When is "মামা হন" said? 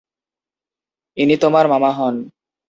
1.67-2.15